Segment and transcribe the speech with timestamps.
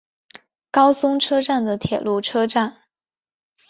[0.71, 2.85] 高松车站的铁路车站。